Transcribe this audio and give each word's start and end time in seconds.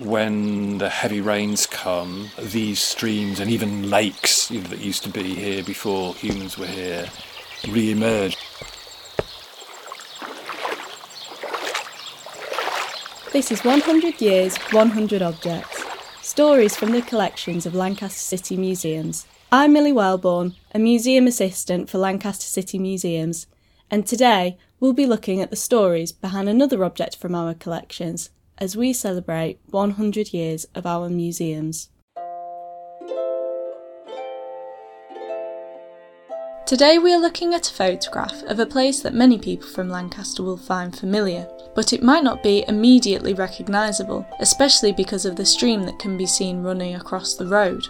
when 0.00 0.78
the 0.78 0.88
heavy 0.88 1.20
rains 1.20 1.66
come, 1.66 2.30
these 2.38 2.80
streams 2.80 3.38
and 3.38 3.50
even 3.50 3.90
lakes 3.90 4.50
you 4.50 4.58
know, 4.58 4.68
that 4.68 4.80
used 4.80 5.02
to 5.02 5.10
be 5.10 5.34
here 5.34 5.62
before 5.62 6.14
humans 6.14 6.56
were 6.56 6.66
here 6.66 7.06
re 7.68 7.92
emerge. 7.92 8.36
This 13.32 13.52
is 13.52 13.62
100 13.62 14.20
Years, 14.22 14.56
100 14.56 15.20
Objects. 15.20 15.84
Stories 16.22 16.76
from 16.76 16.92
the 16.92 17.02
collections 17.02 17.66
of 17.66 17.74
Lancaster 17.74 18.18
City 18.18 18.56
Museums. 18.56 19.26
I'm 19.52 19.74
Millie 19.74 19.92
Wellborn, 19.92 20.54
a 20.74 20.78
museum 20.78 21.26
assistant 21.26 21.90
for 21.90 21.98
Lancaster 21.98 22.46
City 22.46 22.78
Museums, 22.78 23.46
and 23.90 24.06
today 24.06 24.56
we'll 24.78 24.94
be 24.94 25.06
looking 25.06 25.42
at 25.42 25.50
the 25.50 25.56
stories 25.56 26.10
behind 26.10 26.48
another 26.48 26.84
object 26.84 27.16
from 27.16 27.34
our 27.34 27.52
collections 27.52 28.30
as 28.60 28.76
we 28.76 28.92
celebrate 28.92 29.58
100 29.70 30.32
years 30.32 30.66
of 30.74 30.86
our 30.86 31.08
museums. 31.08 31.88
Today 36.66 36.98
we 36.98 37.12
are 37.12 37.18
looking 37.18 37.52
at 37.52 37.68
a 37.68 37.74
photograph 37.74 38.44
of 38.44 38.60
a 38.60 38.66
place 38.66 39.00
that 39.00 39.12
many 39.12 39.38
people 39.38 39.66
from 39.66 39.88
Lancaster 39.88 40.44
will 40.44 40.56
find 40.56 40.96
familiar, 40.96 41.48
but 41.74 41.92
it 41.92 42.00
might 42.00 42.22
not 42.22 42.44
be 42.44 42.64
immediately 42.68 43.34
recognisable, 43.34 44.24
especially 44.38 44.92
because 44.92 45.26
of 45.26 45.34
the 45.34 45.44
stream 45.44 45.82
that 45.82 45.98
can 45.98 46.16
be 46.16 46.26
seen 46.26 46.62
running 46.62 46.94
across 46.94 47.34
the 47.34 47.46
road. 47.46 47.88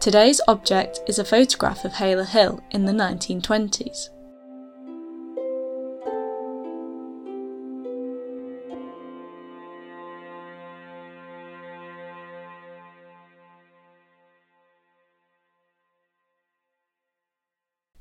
Today's 0.00 0.40
object 0.48 1.00
is 1.06 1.20
a 1.20 1.24
photograph 1.24 1.84
of 1.84 1.92
Hala 1.92 2.24
Hill 2.24 2.60
in 2.72 2.84
the 2.84 2.92
1920s. 2.92 4.08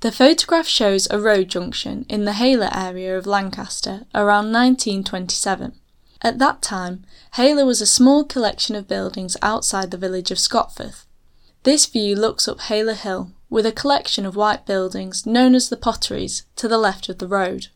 The 0.08 0.13
photograph 0.13 0.67
shows 0.67 1.09
a 1.11 1.19
road 1.19 1.50
junction 1.50 2.05
in 2.08 2.23
the 2.23 2.39
Hala 2.39 2.72
area 2.73 3.17
of 3.17 3.27
Lancaster 3.27 4.05
around 4.16 4.53
1927. 4.53 5.73
At 6.22 6.39
that 6.39 6.61
time, 6.61 7.03
Hala 7.31 7.66
was 7.66 7.81
a 7.81 7.86
small 7.86 8.23
collection 8.23 8.77
of 8.77 8.88
buildings 8.88 9.36
outside 9.41 9.91
the 9.91 9.97
village 9.97 10.31
of 10.31 10.38
Scotforth. 10.38 11.05
This 11.64 11.88
view 11.88 12.16
looks 12.16 12.47
up 12.47 12.61
Hala 12.61 12.94
Hill, 12.94 13.33
with 13.49 13.66
a 13.66 13.73
collection 13.73 14.25
of 14.25 14.38
white 14.38 14.66
buildings 14.66 15.25
known 15.25 15.53
as 15.53 15.67
the 15.67 15.75
Potteries 15.75 16.45
to 16.55 16.69
the 16.69 16.77
left 16.77 17.09
of 17.09 17.17
the 17.17 17.27
road. 17.27 17.67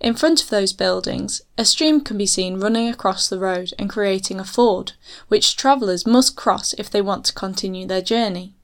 In 0.00 0.14
front 0.14 0.42
of 0.42 0.50
those 0.50 0.72
buildings, 0.72 1.42
a 1.56 1.64
stream 1.64 2.00
can 2.00 2.18
be 2.18 2.26
seen 2.26 2.58
running 2.58 2.88
across 2.88 3.28
the 3.28 3.38
road 3.38 3.72
and 3.78 3.88
creating 3.88 4.40
a 4.40 4.44
ford, 4.44 4.94
which 5.28 5.56
travellers 5.56 6.04
must 6.04 6.34
cross 6.34 6.72
if 6.72 6.90
they 6.90 7.00
want 7.00 7.24
to 7.26 7.32
continue 7.32 7.86
their 7.86 8.02
journey. 8.02 8.56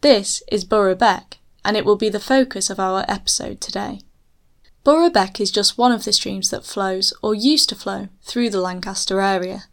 This 0.00 0.44
is 0.46 0.64
Burrow 0.64 0.94
Beck, 0.94 1.39
and 1.64 1.76
it 1.76 1.84
will 1.84 1.96
be 1.96 2.08
the 2.08 2.20
focus 2.20 2.70
of 2.70 2.80
our 2.80 3.04
episode 3.08 3.60
today. 3.60 4.00
Burrow 4.82 5.10
Beck 5.10 5.40
is 5.40 5.50
just 5.50 5.76
one 5.76 5.92
of 5.92 6.04
the 6.04 6.12
streams 6.12 6.50
that 6.50 6.64
flows, 6.64 7.12
or 7.22 7.34
used 7.34 7.68
to 7.68 7.74
flow, 7.74 8.08
through 8.22 8.50
the 8.50 8.60
Lancaster 8.60 9.20
area. 9.20 9.64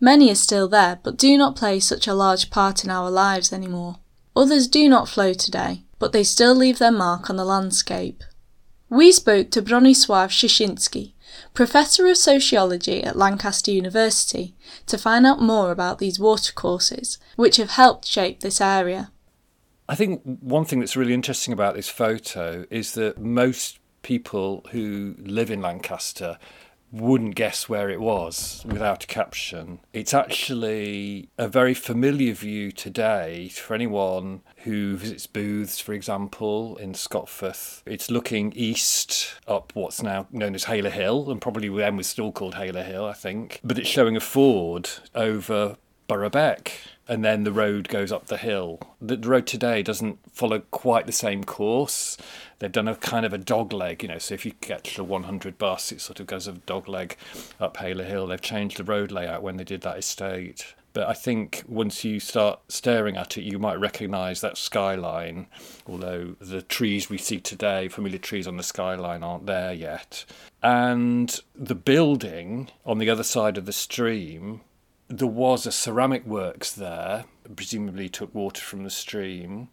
Many 0.00 0.30
are 0.30 0.34
still 0.34 0.68
there, 0.68 0.98
but 1.02 1.18
do 1.18 1.36
not 1.36 1.56
play 1.56 1.80
such 1.80 2.06
a 2.06 2.14
large 2.14 2.50
part 2.50 2.84
in 2.84 2.90
our 2.90 3.10
lives 3.10 3.52
anymore. 3.52 3.96
Others 4.34 4.68
do 4.68 4.88
not 4.88 5.08
flow 5.08 5.32
today, 5.32 5.84
but 5.98 6.12
they 6.12 6.24
still 6.24 6.54
leave 6.54 6.78
their 6.78 6.92
mark 6.92 7.30
on 7.30 7.36
the 7.36 7.44
landscape. 7.44 8.22
We 8.88 9.10
spoke 9.12 9.50
to 9.50 9.62
Bronisław 9.62 10.30
Szerszynski, 10.30 11.14
Professor 11.54 12.06
of 12.06 12.16
Sociology 12.16 13.02
at 13.02 13.16
Lancaster 13.16 13.70
University, 13.70 14.54
to 14.86 14.98
find 14.98 15.26
out 15.26 15.40
more 15.40 15.70
about 15.70 15.98
these 15.98 16.20
watercourses, 16.20 17.18
which 17.36 17.56
have 17.56 17.70
helped 17.70 18.06
shape 18.06 18.40
this 18.40 18.60
area. 18.60 19.10
I 19.88 19.94
think 19.94 20.22
one 20.24 20.64
thing 20.64 20.80
that's 20.80 20.96
really 20.96 21.14
interesting 21.14 21.52
about 21.52 21.74
this 21.74 21.88
photo 21.88 22.66
is 22.70 22.92
that 22.94 23.20
most 23.20 23.78
people 24.02 24.66
who 24.72 25.14
live 25.18 25.50
in 25.50 25.62
Lancaster 25.62 26.38
wouldn't 26.92 27.34
guess 27.34 27.68
where 27.68 27.90
it 27.90 28.00
was 28.00 28.64
without 28.66 29.04
a 29.04 29.06
caption. 29.06 29.80
It's 29.92 30.14
actually 30.14 31.28
a 31.36 31.48
very 31.48 31.74
familiar 31.74 32.32
view 32.32 32.72
today 32.72 33.48
for 33.48 33.74
anyone 33.74 34.42
who 34.58 34.96
visits 34.96 35.26
booths, 35.26 35.80
for 35.80 35.92
example, 35.92 36.76
in 36.76 36.92
Scotforth. 36.92 37.82
It's 37.86 38.10
looking 38.10 38.52
east 38.54 39.34
up 39.46 39.72
what's 39.74 40.02
now 40.02 40.26
known 40.30 40.54
as 40.54 40.64
Hala 40.64 40.90
Hill, 40.90 41.30
and 41.30 41.40
probably 41.40 41.68
then 41.68 41.96
was 41.96 42.06
still 42.06 42.32
called 42.32 42.54
Hala 42.54 42.82
Hill, 42.84 43.04
I 43.04 43.14
think. 43.14 43.60
But 43.64 43.78
it's 43.78 43.88
showing 43.88 44.16
a 44.16 44.20
ford 44.20 44.88
over 45.14 45.76
Burrow 46.06 46.30
Beck 46.30 46.80
and 47.08 47.24
then 47.24 47.44
the 47.44 47.52
road 47.52 47.88
goes 47.88 48.10
up 48.10 48.26
the 48.26 48.36
hill. 48.36 48.80
The, 49.00 49.16
the, 49.16 49.28
road 49.28 49.46
today 49.46 49.82
doesn't 49.82 50.18
follow 50.32 50.60
quite 50.70 51.06
the 51.06 51.12
same 51.12 51.44
course. 51.44 52.16
They've 52.58 52.72
done 52.72 52.88
a 52.88 52.96
kind 52.96 53.24
of 53.24 53.32
a 53.32 53.38
dog 53.38 53.72
leg, 53.72 54.02
you 54.02 54.08
know. 54.08 54.18
So 54.18 54.34
if 54.34 54.44
you 54.44 54.52
catch 54.60 54.96
the 54.96 55.04
100 55.04 55.58
bus, 55.58 55.92
it 55.92 56.00
sort 56.00 56.20
of 56.20 56.26
goes 56.26 56.48
a 56.48 56.52
dog 56.52 56.88
leg 56.88 57.16
up 57.60 57.76
Hala 57.76 58.04
Hill. 58.04 58.26
They've 58.26 58.40
changed 58.40 58.78
the 58.78 58.84
road 58.84 59.12
layout 59.12 59.42
when 59.42 59.56
they 59.56 59.64
did 59.64 59.82
that 59.82 59.98
estate. 59.98 60.74
But 60.96 61.08
I 61.08 61.12
think 61.12 61.62
once 61.68 62.04
you 62.04 62.18
start 62.18 62.60
staring 62.68 63.18
at 63.18 63.36
it, 63.36 63.42
you 63.42 63.58
might 63.58 63.78
recognise 63.78 64.40
that 64.40 64.56
skyline, 64.56 65.46
although 65.86 66.36
the 66.40 66.62
trees 66.62 67.10
we 67.10 67.18
see 67.18 67.38
today, 67.38 67.88
familiar 67.88 68.18
trees 68.18 68.48
on 68.48 68.56
the 68.56 68.62
skyline, 68.62 69.22
aren't 69.22 69.44
there 69.44 69.74
yet. 69.74 70.24
And 70.62 71.38
the 71.54 71.74
building 71.74 72.70
on 72.86 72.96
the 72.96 73.10
other 73.10 73.24
side 73.24 73.58
of 73.58 73.66
the 73.66 73.74
stream 73.74 74.62
there 75.08 75.28
was 75.28 75.66
a 75.66 75.72
ceramic 75.72 76.26
works 76.26 76.72
there, 76.72 77.24
presumably 77.54 78.08
took 78.08 78.34
water 78.34 78.62
from 78.62 78.84
the 78.84 78.90
stream. 78.90 79.68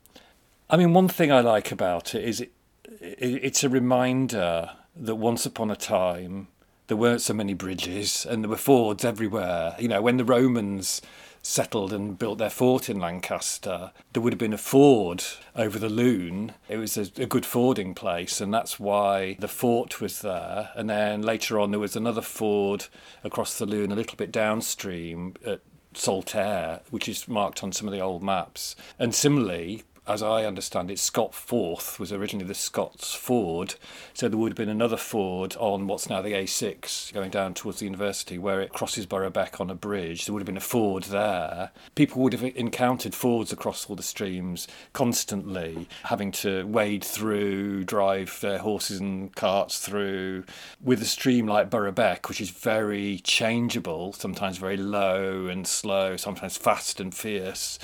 I 0.70 0.78
mean, 0.78 0.94
one 0.94 1.08
thing 1.08 1.32
I 1.32 1.42
like 1.42 1.72
about 1.72 2.16
it 2.16 2.24
is 2.24 2.42
it, 2.42 2.52
it, 3.02 3.44
it's 3.44 3.64
a 3.64 3.70
reminder 3.70 4.72
that 4.96 5.16
once 5.16 5.46
upon 5.46 5.72
a 5.72 5.76
time 5.76 6.48
there 6.88 6.98
weren't 6.98 7.22
so 7.22 7.34
many 7.34 7.54
bridges 7.54 8.26
and 8.26 8.44
there 8.44 8.50
were 8.50 8.58
fords 8.58 9.04
everywhere. 9.06 9.76
You 9.80 9.88
know, 9.88 10.02
when 10.02 10.18
the 10.18 10.26
Romans 10.26 11.02
settled 11.44 11.92
and 11.92 12.18
built 12.18 12.38
their 12.38 12.50
fort 12.50 12.90
in 12.90 13.00
Lancaster, 13.00 13.92
there 14.14 14.22
would 14.22 14.34
have 14.34 14.40
been 14.40 14.54
a 14.54 14.58
ford 14.58 15.24
over 15.56 15.78
the 15.78 15.90
Lune. 15.90 16.54
It 16.70 16.78
was 16.78 16.98
a, 16.98 17.02
a, 17.22 17.26
good 17.26 17.46
fording 17.46 17.94
place, 17.94 18.40
and 18.40 18.54
that's 18.54 18.80
why 18.80 19.36
the 19.40 19.50
fort 19.50 20.00
was 20.00 20.22
there. 20.22 20.72
And 20.74 20.90
then 20.90 21.22
later 21.22 21.60
on, 21.60 21.72
there 21.72 21.80
was 21.80 21.98
another 21.98 22.22
ford 22.22 22.86
across 23.24 23.58
the 23.58 23.66
Lune, 23.66 23.92
a 23.92 23.96
little 23.96 24.16
bit 24.16 24.32
downstream 24.32 25.36
at 25.46 25.60
Salt 25.94 26.34
Ayre, 26.34 26.80
which 26.90 27.10
is 27.10 27.28
marked 27.28 27.62
on 27.62 27.74
some 27.74 27.88
of 27.88 27.94
the 27.94 28.00
old 28.00 28.24
maps. 28.24 28.76
And 28.98 29.14
similarly, 29.14 29.84
as 30.06 30.22
I 30.22 30.44
understand 30.44 30.92
it, 30.92 30.98
Scotforth 30.98 31.98
was 31.98 32.12
originally 32.12 32.46
the 32.46 32.54
Scots 32.54 33.14
Ford. 33.14 33.76
So 34.14 34.28
there 34.28 34.38
would 34.38 34.52
have 34.52 34.58
been 34.58 34.68
another 34.68 34.98
ford 34.98 35.56
on 35.60 35.88
what's 35.88 36.10
now 36.10 36.22
the 36.22 36.34
A6 36.34 37.14
going 37.14 37.30
down 37.30 37.54
towards 37.54 37.80
the 37.80 37.86
university 37.86 38.38
where 38.38 38.60
it 38.60 38.74
crosses 38.74 39.06
Burrow 39.06 39.30
Beck 39.30 39.62
on 39.62 39.70
a 39.70 39.76
bridge. 39.76 40.26
There 40.26 40.34
would 40.34 40.42
have 40.42 40.48
been 40.48 40.58
a 40.58 40.62
ford 40.62 41.04
there. 41.04 41.72
People 41.96 42.22
would 42.22 42.34
have 42.34 42.44
encountered 42.44 43.16
fords 43.16 43.54
across 43.54 43.86
all 43.86 43.96
the 43.96 44.04
streams 44.04 44.68
constantly, 44.92 45.88
having 46.04 46.32
to 46.34 46.64
wade 46.68 47.04
through, 47.04 47.86
drive 47.86 48.38
their 48.42 48.58
horses 48.58 49.00
and 49.00 49.34
carts 49.36 49.80
through. 49.80 50.44
With 50.82 51.02
a 51.02 51.06
stream 51.06 51.48
like 51.48 51.70
Burrow 51.70 51.94
Beck, 51.94 52.28
which 52.28 52.42
is 52.42 52.50
very 52.50 53.20
changeable, 53.24 54.12
sometimes 54.12 54.58
very 54.58 54.78
low 54.78 55.48
and 55.48 55.66
slow, 55.66 56.18
sometimes 56.18 56.58
fast 56.58 57.00
and 57.00 57.16
fierce 57.16 57.80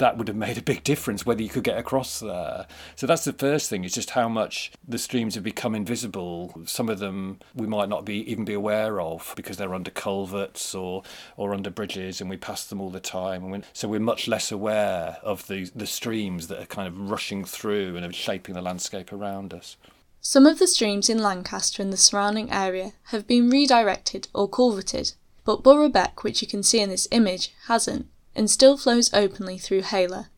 that 0.00 0.18
would 0.18 0.28
have 0.28 0.36
made 0.36 0.58
a 0.58 0.62
big 0.62 0.82
difference 0.82 1.24
whether 1.24 1.42
you 1.42 1.48
could 1.48 1.62
get 1.62 1.78
across 1.78 2.20
there. 2.20 2.66
So 2.96 3.06
that's 3.06 3.24
the 3.24 3.32
first 3.32 3.70
thing, 3.70 3.84
is 3.84 3.94
just 3.94 4.10
how 4.10 4.28
much 4.28 4.72
the 4.86 4.98
streams 4.98 5.36
have 5.36 5.44
become 5.44 5.74
invisible. 5.74 6.62
Some 6.66 6.88
of 6.88 6.98
them 6.98 7.38
we 7.54 7.66
might 7.66 7.88
not 7.88 8.04
be 8.04 8.30
even 8.30 8.44
be 8.44 8.54
aware 8.54 9.00
of 9.00 9.32
because 9.36 9.56
they're 9.56 9.74
under 9.74 9.90
culverts 9.90 10.74
or, 10.74 11.02
or 11.36 11.54
under 11.54 11.70
bridges 11.70 12.20
and 12.20 12.28
we 12.28 12.36
pass 12.36 12.64
them 12.64 12.80
all 12.80 12.90
the 12.90 12.98
time. 12.98 13.62
So 13.72 13.88
we're 13.88 14.00
much 14.00 14.26
less 14.26 14.50
aware 14.50 15.18
of 15.22 15.46
the, 15.46 15.70
the 15.74 15.86
streams 15.86 16.48
that 16.48 16.60
are 16.60 16.66
kind 16.66 16.88
of 16.88 17.10
rushing 17.10 17.44
through 17.44 17.96
and 17.96 18.04
are 18.04 18.12
shaping 18.12 18.54
the 18.54 18.62
landscape 18.62 19.12
around 19.12 19.54
us. 19.54 19.76
Some 20.20 20.46
of 20.46 20.58
the 20.58 20.66
streams 20.66 21.08
in 21.08 21.18
Lancaster 21.18 21.82
and 21.82 21.92
the 21.92 21.96
surrounding 21.96 22.50
area 22.50 22.92
have 23.04 23.26
been 23.26 23.48
redirected 23.48 24.28
or 24.34 24.48
culverted, 24.48 25.12
but 25.44 25.62
Burrow 25.62 25.88
Beck, 25.88 26.24
which 26.24 26.42
you 26.42 26.48
can 26.48 26.62
see 26.62 26.80
in 26.80 26.90
this 26.90 27.08
image, 27.10 27.54
hasn't 27.66 28.06
and 28.34 28.50
still 28.50 28.76
flows 28.76 29.12
openly 29.12 29.58
through 29.58 29.82
Hala. 29.82 30.28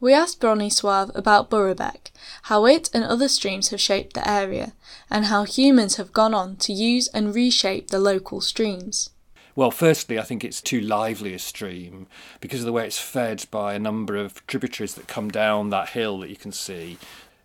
We 0.00 0.12
asked 0.12 0.40
Bronisław 0.40 1.10
about 1.16 1.50
Burrow 1.50 1.74
Beck, 1.74 2.12
how 2.42 2.66
it 2.66 2.88
and 2.94 3.02
other 3.02 3.28
streams 3.28 3.70
have 3.70 3.80
shaped 3.80 4.14
the 4.14 4.28
area, 4.28 4.74
and 5.10 5.24
how 5.24 5.44
humans 5.44 5.96
have 5.96 6.12
gone 6.12 6.34
on 6.34 6.56
to 6.56 6.72
use 6.72 7.08
and 7.08 7.34
reshape 7.34 7.88
the 7.88 7.98
local 7.98 8.40
streams. 8.40 9.10
Well, 9.56 9.72
firstly, 9.72 10.20
I 10.20 10.22
think 10.22 10.44
it's 10.44 10.62
too 10.62 10.80
lively 10.80 11.34
a 11.34 11.38
stream 11.40 12.06
because 12.40 12.60
of 12.60 12.66
the 12.66 12.72
way 12.72 12.86
it's 12.86 13.00
fed 13.00 13.44
by 13.50 13.74
a 13.74 13.80
number 13.80 14.14
of 14.14 14.46
tributaries 14.46 14.94
that 14.94 15.08
come 15.08 15.30
down 15.30 15.70
that 15.70 15.88
hill 15.88 16.20
that 16.20 16.30
you 16.30 16.36
can 16.36 16.52
see. 16.52 16.96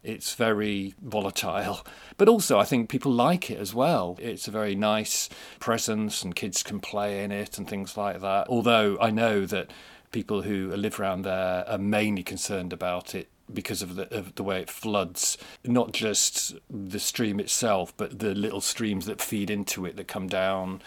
It's 0.04 0.36
very 0.36 0.96
volatile, 1.02 1.86
but 2.18 2.28
also 2.28 2.60
I 2.60 2.66
think 2.66 2.90
people 2.90 3.12
like 3.12 3.50
it 3.50 3.58
as 3.58 3.74
well. 3.74 4.18
It's 4.22 4.48
a 4.48 4.52
very 4.52 4.76
nice 4.76 5.30
presence, 5.60 6.24
and 6.24 6.36
kids 6.36 6.62
can 6.62 6.80
play 6.80 7.24
in 7.24 7.32
it 7.32 7.58
and 7.58 7.68
things 7.68 7.96
like 7.96 8.20
that. 8.20 8.48
Although 8.50 8.98
I 9.00 9.12
know 9.12 9.46
that 9.46 9.72
people 10.12 10.44
who 10.44 10.76
live 10.76 11.00
around 11.00 11.24
there 11.24 11.64
are 11.68 11.78
mainly 11.78 12.24
concerned 12.24 12.74
about 12.74 13.16
it 13.16 13.30
because 13.54 13.82
of 13.82 13.96
the 13.96 14.14
of 14.16 14.36
the 14.36 14.44
way 14.44 14.62
it 14.62 14.70
floods 14.70 15.38
not 15.66 15.92
just 15.92 16.56
the 16.70 17.00
stream 17.00 17.42
itself 17.42 17.94
but 17.98 18.20
the 18.20 18.34
little 18.34 18.62
streams 18.62 19.06
that 19.06 19.20
feed 19.20 19.50
into 19.50 19.86
it 19.86 19.98
that 19.98 20.08
come 20.08 20.28
down 20.28 20.82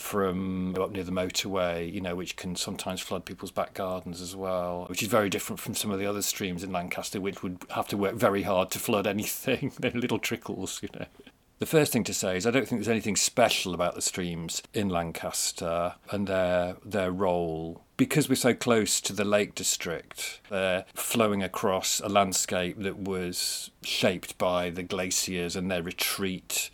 from 0.00 0.74
up 0.76 0.90
near 0.90 1.04
the 1.04 1.12
motorway, 1.12 1.92
you 1.92 2.00
know, 2.00 2.16
which 2.16 2.34
can 2.34 2.56
sometimes 2.56 3.00
flood 3.00 3.24
people's 3.26 3.50
back 3.50 3.74
gardens 3.74 4.22
as 4.22 4.34
well, 4.34 4.86
which 4.88 5.02
is 5.02 5.08
very 5.08 5.28
different 5.28 5.60
from 5.60 5.74
some 5.74 5.90
of 5.90 5.98
the 5.98 6.06
other 6.06 6.22
streams 6.22 6.64
in 6.64 6.72
Lancaster, 6.72 7.20
which 7.20 7.42
would 7.42 7.58
have 7.70 7.86
to 7.86 7.98
work 7.98 8.14
very 8.14 8.42
hard 8.42 8.70
to 8.70 8.78
flood 8.78 9.06
anything. 9.06 9.72
They're 9.78 9.90
little 9.90 10.18
trickles, 10.18 10.80
you 10.82 10.88
know. 10.98 11.06
The 11.58 11.66
first 11.66 11.92
thing 11.92 12.04
to 12.04 12.14
say 12.14 12.38
is 12.38 12.46
I 12.46 12.50
don't 12.50 12.66
think 12.66 12.80
there's 12.80 12.88
anything 12.88 13.16
special 13.16 13.74
about 13.74 13.94
the 13.94 14.00
streams 14.00 14.62
in 14.72 14.88
Lancaster 14.88 15.96
and 16.10 16.26
their 16.26 16.76
their 16.82 17.12
role 17.12 17.82
because 17.98 18.30
we're 18.30 18.36
so 18.36 18.54
close 18.54 19.02
to 19.02 19.12
the 19.12 19.26
Lake 19.26 19.54
District. 19.54 20.40
They're 20.48 20.86
flowing 20.94 21.42
across 21.42 22.00
a 22.00 22.08
landscape 22.08 22.78
that 22.78 22.96
was 22.96 23.70
shaped 23.82 24.38
by 24.38 24.70
the 24.70 24.82
glaciers 24.82 25.54
and 25.54 25.70
their 25.70 25.82
retreat 25.82 26.70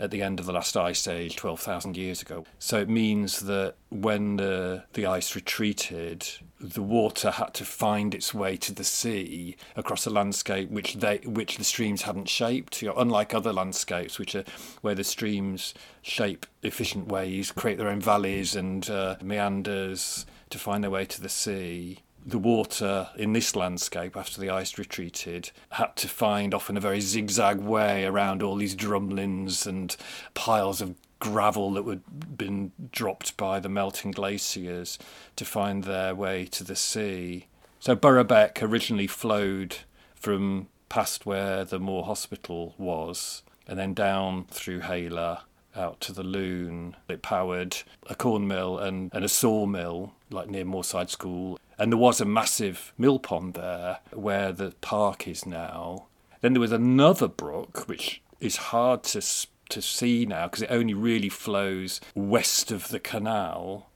at 0.00 0.10
the 0.10 0.22
end 0.22 0.40
of 0.40 0.46
the 0.46 0.52
last 0.52 0.76
ice 0.76 1.06
age 1.06 1.36
12,000 1.36 1.96
years 1.96 2.22
ago. 2.22 2.44
So 2.58 2.80
it 2.80 2.88
means 2.88 3.40
that 3.40 3.74
when 3.90 4.36
the, 4.36 4.84
the 4.94 5.04
ice 5.04 5.36
retreated, 5.36 6.26
the 6.58 6.82
water 6.82 7.30
had 7.30 7.52
to 7.54 7.64
find 7.64 8.14
its 8.14 8.32
way 8.32 8.56
to 8.56 8.72
the 8.72 8.82
sea 8.82 9.56
across 9.76 10.06
a 10.06 10.10
landscape 10.10 10.70
which 10.70 10.94
they 10.94 11.18
which 11.18 11.58
the 11.58 11.64
streams 11.64 12.02
hadn't 12.02 12.28
shaped. 12.28 12.80
You 12.80 12.88
know, 12.88 12.94
unlike 12.96 13.34
other 13.34 13.52
landscapes, 13.52 14.18
which 14.18 14.34
are 14.34 14.44
where 14.80 14.94
the 14.94 15.04
streams 15.04 15.74
shape 16.02 16.46
efficient 16.62 17.08
ways, 17.08 17.52
create 17.52 17.78
their 17.78 17.88
own 17.88 18.00
valleys 18.00 18.56
and 18.56 18.88
uh, 18.88 19.16
meanders 19.22 20.24
to 20.48 20.58
find 20.58 20.82
their 20.82 20.90
way 20.90 21.04
to 21.04 21.20
the 21.20 21.28
sea 21.28 22.00
the 22.24 22.38
water 22.38 23.08
in 23.16 23.32
this 23.32 23.56
landscape 23.56 24.16
after 24.16 24.40
the 24.40 24.50
ice 24.50 24.78
retreated 24.78 25.50
had 25.70 25.96
to 25.96 26.08
find 26.08 26.54
often 26.54 26.76
a 26.76 26.80
very 26.80 27.00
zigzag 27.00 27.58
way 27.58 28.04
around 28.04 28.42
all 28.42 28.56
these 28.56 28.76
drumlins 28.76 29.66
and 29.66 29.96
piles 30.34 30.80
of 30.80 30.94
gravel 31.18 31.72
that 31.72 31.86
had 31.86 32.36
been 32.36 32.72
dropped 32.92 33.36
by 33.36 33.60
the 33.60 33.68
melting 33.68 34.10
glaciers 34.10 34.98
to 35.36 35.44
find 35.44 35.84
their 35.84 36.14
way 36.14 36.46
to 36.46 36.64
the 36.64 36.76
sea. 36.76 37.46
So 37.78 37.94
Burrow 37.94 38.24
Beck 38.24 38.62
originally 38.62 39.06
flowed 39.06 39.76
from 40.14 40.68
past 40.88 41.24
where 41.24 41.64
the 41.64 41.78
Moor 41.78 42.04
Hospital 42.04 42.74
was 42.76 43.42
and 43.66 43.78
then 43.78 43.94
down 43.94 44.46
through 44.50 44.80
Hala 44.80 45.44
out 45.76 46.00
to 46.02 46.12
the 46.12 46.22
Lune. 46.22 46.96
It 47.08 47.22
powered 47.22 47.78
a 48.06 48.14
corn 48.14 48.46
mill 48.46 48.78
and, 48.78 49.10
and 49.14 49.24
a 49.24 49.28
sawmill, 49.28 50.12
like 50.30 50.48
near 50.48 50.64
Moorside 50.64 51.10
School. 51.10 51.58
And 51.78 51.92
there 51.92 51.98
was 51.98 52.20
a 52.20 52.24
massive 52.24 52.92
mill 52.98 53.18
pond 53.18 53.54
there 53.54 54.00
where 54.12 54.52
the 54.52 54.74
park 54.80 55.26
is 55.26 55.46
now. 55.46 56.06
Then 56.40 56.52
there 56.54 56.60
was 56.60 56.72
another 56.72 57.28
brook, 57.28 57.84
which 57.86 58.22
is 58.40 58.56
hard 58.56 59.02
to, 59.04 59.20
to 59.68 59.82
see 59.82 60.26
now 60.26 60.46
because 60.46 60.62
it 60.62 60.70
only 60.70 60.94
really 60.94 61.28
flows 61.28 62.00
west 62.14 62.70
of 62.70 62.88
the 62.88 63.00
canal, 63.00 63.90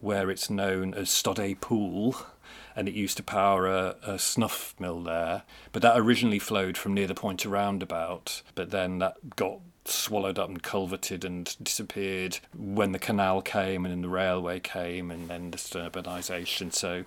where 0.00 0.30
it's 0.30 0.50
known 0.50 0.94
as 0.94 1.08
Stodday 1.08 1.60
Pool 1.60 2.16
and 2.76 2.88
it 2.88 2.94
used 2.94 3.16
to 3.16 3.22
power 3.22 3.66
a, 3.66 3.96
a, 4.06 4.18
snuff 4.18 4.74
mill 4.78 5.02
there. 5.02 5.42
But 5.72 5.82
that 5.82 5.98
originally 5.98 6.38
flowed 6.38 6.76
from 6.76 6.94
near 6.94 7.06
the 7.06 7.14
Pointer 7.14 7.48
Roundabout, 7.48 8.42
but 8.54 8.70
then 8.70 8.98
that 8.98 9.36
got 9.36 9.60
swallowed 9.86 10.38
up 10.38 10.48
and 10.48 10.62
culverted 10.62 11.24
and 11.24 11.56
disappeared 11.62 12.38
when 12.56 12.92
the 12.92 12.98
canal 12.98 13.42
came 13.42 13.84
and 13.84 13.92
then 13.92 14.00
the 14.00 14.08
railway 14.08 14.58
came 14.58 15.10
and 15.10 15.28
then 15.28 15.50
the 15.50 15.58
urbanisation. 15.58 16.72
So 16.72 17.04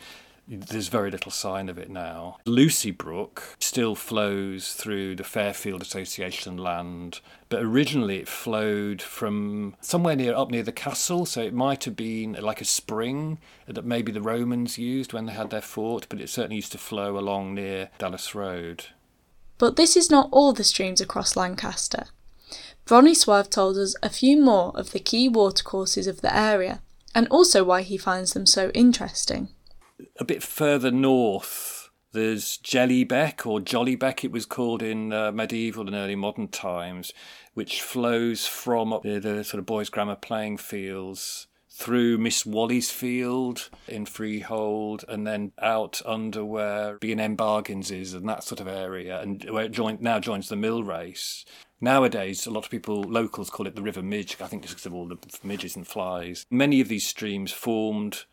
there's 0.48 0.88
very 0.88 1.12
little 1.12 1.32
sign 1.32 1.68
of 1.68 1.78
it 1.78 1.90
now. 1.90 2.38
Lucy 2.46 2.92
Brook 2.92 3.56
still 3.60 3.96
flows 3.96 4.74
through 4.74 5.16
the 5.16 5.24
Fairfield 5.24 5.82
Association 5.82 6.58
land, 6.58 7.20
but 7.50 7.62
originally 7.62 8.20
it 8.20 8.30
flowed 8.30 9.02
from 9.02 9.76
somewhere 9.82 10.16
near 10.16 10.34
up 10.34 10.50
near 10.50 10.64
the 10.64 10.72
castle, 10.72 11.26
so 11.26 11.42
it 11.42 11.54
might 11.54 11.84
have 11.84 11.96
been 11.96 12.34
like 12.42 12.62
a 12.62 12.66
spring 12.66 13.40
that 13.68 13.86
maybe 13.86 14.12
the 14.12 14.22
Romans 14.22 14.78
used 14.78 15.12
when 15.12 15.26
they 15.26 15.34
had 15.34 15.50
their 15.50 15.62
fort, 15.62 16.08
but 16.10 16.22
it 16.22 16.30
certainly 16.30 16.58
used 16.58 16.72
to 16.72 16.78
flow 16.78 17.18
along 17.18 17.56
near 17.56 17.90
Dallas 17.98 18.34
Road. 18.34 18.86
But 19.58 19.76
this 19.76 19.98
is 19.98 20.10
not 20.10 20.30
all 20.32 20.54
the 20.54 20.64
streams 20.64 21.02
across 21.02 21.36
Lancaster. 21.36 22.06
Bronisław 22.86 23.50
told 23.50 23.76
us 23.78 23.96
a 24.02 24.10
few 24.10 24.40
more 24.40 24.72
of 24.76 24.92
the 24.92 25.00
key 25.00 25.28
watercourses 25.28 26.08
of 26.08 26.22
the 26.22 26.34
area, 26.34 26.82
and 27.14 27.28
also 27.28 27.64
why 27.66 27.82
he 27.82 27.98
finds 27.98 28.32
them 28.32 28.46
so 28.46 28.70
interesting. 28.70 29.50
A 30.20 30.26
bit 30.26 30.44
further 30.44 30.92
north, 30.92 31.90
there's 32.12 32.58
Jellybeck, 32.60 33.46
or 33.46 33.60
Jollybeck 33.60 34.24
it 34.24 34.32
was 34.32 34.46
called 34.46 34.82
in 34.82 35.12
uh, 35.12 35.32
medieval 35.32 35.88
and 35.88 35.96
early 35.96 36.16
modern 36.16 36.48
times, 36.48 37.14
which 37.54 37.82
flows 37.82 38.48
from 38.48 39.00
the, 39.04 39.20
the 39.20 39.44
sort 39.44 39.60
of 39.60 39.66
boys' 39.66 39.90
grammar 39.90 40.16
playing 40.16 40.58
fields 40.58 41.48
through 41.78 42.18
Miss 42.18 42.44
Wally's 42.44 42.90
field 42.90 43.70
in 43.88 44.08
Freehold 44.08 45.06
and 45.08 45.28
then 45.28 45.52
out 45.62 46.02
under 46.06 46.44
where 46.44 46.98
B&M 46.98 47.36
Bargains 47.36 47.92
is 47.92 48.16
and 48.16 48.28
that 48.28 48.44
sort 48.44 48.60
of 48.60 48.68
area 48.68 49.22
and 49.22 49.48
where 49.52 49.66
it 49.66 49.74
joined, 49.74 50.02
now 50.02 50.20
joins 50.20 50.50
the 50.50 50.56
mill 50.56 50.84
race. 50.84 51.46
Nowadays, 51.80 52.48
a 52.48 52.52
lot 52.52 52.66
of 52.66 52.72
people, 52.72 53.04
locals, 53.04 53.52
call 53.52 53.68
it 53.68 53.76
the 53.76 53.84
River 53.84 54.02
Midge, 54.02 54.38
I 54.42 54.48
think 54.48 54.64
just 54.64 54.74
because 54.74 54.88
of 54.88 54.96
all 54.96 55.08
the 55.08 55.20
midges 55.44 55.76
and 55.76 55.86
flies. 55.86 56.48
Many 56.50 56.82
of 56.82 56.88
these 56.88 57.06
streams 57.06 57.52
formed 57.52 58.26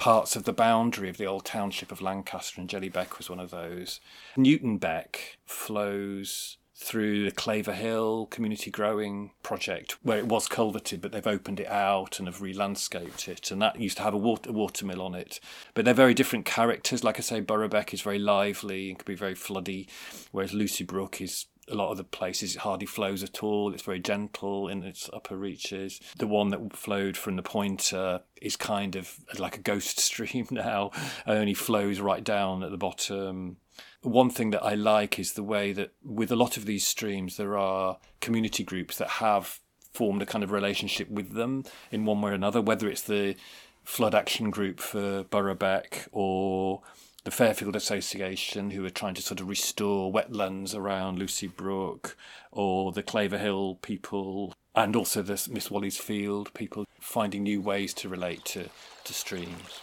parts 0.00 0.34
of 0.34 0.44
the 0.44 0.52
boundary 0.52 1.10
of 1.10 1.18
the 1.18 1.26
old 1.26 1.44
township 1.44 1.92
of 1.92 2.00
Lancaster, 2.00 2.58
and 2.58 2.70
Jellybeck 2.70 3.18
was 3.18 3.28
one 3.28 3.38
of 3.38 3.50
those. 3.50 4.00
Newton 4.34 4.78
Beck 4.78 5.36
flows 5.44 6.56
through 6.74 7.26
the 7.26 7.30
Claver 7.30 7.74
Hill 7.74 8.24
Community 8.30 8.70
Growing 8.70 9.32
Project, 9.42 9.98
where 10.02 10.16
it 10.16 10.26
was 10.26 10.48
culverted, 10.48 11.02
but 11.02 11.12
they've 11.12 11.26
opened 11.26 11.60
it 11.60 11.68
out 11.68 12.18
and 12.18 12.26
have 12.26 12.40
re-landscaped 12.40 13.28
it. 13.28 13.50
And 13.50 13.60
that 13.60 13.78
used 13.78 13.98
to 13.98 14.02
have 14.02 14.14
a 14.14 14.16
water, 14.16 14.50
watermill 14.50 15.02
on 15.02 15.14
it. 15.14 15.38
But 15.74 15.84
they're 15.84 15.92
very 15.92 16.14
different 16.14 16.46
characters. 16.46 17.04
Like 17.04 17.18
I 17.18 17.20
say, 17.20 17.40
Burrow 17.40 17.68
Beck 17.68 17.92
is 17.92 18.00
very 18.00 18.18
lively 18.18 18.88
and 18.88 18.98
can 18.98 19.04
be 19.04 19.14
very 19.14 19.34
floody, 19.34 19.86
whereas 20.32 20.54
Lucy 20.54 20.82
Brook 20.82 21.20
is 21.20 21.44
a 21.70 21.74
lot 21.74 21.90
of 21.90 21.96
the 21.96 22.04
places 22.04 22.54
it 22.54 22.60
hardly 22.60 22.86
flows 22.86 23.22
at 23.22 23.42
all. 23.42 23.72
It's 23.72 23.82
very 23.82 24.00
gentle 24.00 24.68
in 24.68 24.82
its 24.82 25.08
upper 25.12 25.36
reaches. 25.36 26.00
The 26.18 26.26
one 26.26 26.48
that 26.50 26.76
flowed 26.76 27.16
from 27.16 27.36
the 27.36 27.42
Pointer 27.42 28.20
is 28.40 28.56
kind 28.56 28.96
of 28.96 29.16
like 29.38 29.56
a 29.56 29.60
ghost 29.60 30.00
stream 30.10 30.46
now, 30.50 30.90
it 31.26 31.30
only 31.30 31.54
flows 31.54 32.00
right 32.00 32.24
down 32.24 32.62
at 32.62 32.70
the 32.70 32.76
bottom 32.76 33.56
one 34.02 34.30
thing 34.30 34.50
that 34.50 34.62
I 34.62 34.74
like 34.74 35.18
is 35.18 35.34
the 35.34 35.42
way 35.42 35.72
that 35.72 35.92
with 36.02 36.32
a 36.32 36.36
lot 36.36 36.56
of 36.56 36.64
these 36.64 36.86
streams, 36.86 37.36
there 37.36 37.58
are 37.58 37.98
community 38.20 38.64
groups 38.64 38.96
that 38.98 39.08
have 39.08 39.60
formed 39.92 40.22
a 40.22 40.26
kind 40.26 40.44
of 40.44 40.52
relationship 40.52 41.10
with 41.10 41.34
them 41.34 41.64
in 41.90 42.06
one 42.06 42.22
way 42.22 42.30
or 42.30 42.34
another, 42.34 42.62
whether 42.62 42.88
it's 42.88 43.02
the 43.02 43.36
flood 43.84 44.14
action 44.14 44.50
group 44.50 44.80
for 44.80 45.24
Burrow 45.24 45.54
Beck 45.54 46.08
or 46.12 46.82
the 47.24 47.30
Fairfield 47.30 47.76
Association, 47.76 48.70
who 48.70 48.84
are 48.84 48.90
trying 48.90 49.14
to 49.14 49.22
sort 49.22 49.40
of 49.40 49.48
restore 49.48 50.12
wetlands 50.12 50.74
around 50.74 51.18
Lucy 51.18 51.46
Brook, 51.46 52.16
or 52.50 52.92
the 52.92 53.02
Claverhill 53.02 53.76
people, 53.82 54.54
and 54.74 54.96
also 54.96 55.22
the 55.22 55.48
Miss 55.50 55.70
Wally's 55.70 55.98
Field 55.98 56.52
people 56.54 56.86
finding 57.00 57.42
new 57.42 57.60
ways 57.60 57.92
to 57.94 58.08
relate 58.08 58.44
to, 58.46 58.68
to 59.04 59.12
streams. 59.12 59.80